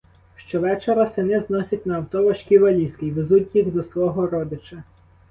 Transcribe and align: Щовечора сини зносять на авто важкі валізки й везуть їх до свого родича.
Щовечора 0.37 1.07
сини 1.07 1.39
зносять 1.39 1.85
на 1.85 1.97
авто 1.97 2.23
важкі 2.23 2.57
валізки 2.57 3.05
й 3.07 3.11
везуть 3.11 3.55
їх 3.55 3.71
до 3.73 3.83
свого 3.83 4.27
родича. 4.27 4.83